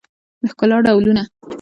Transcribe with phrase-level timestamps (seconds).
[0.41, 1.23] د ښکلا ډولونه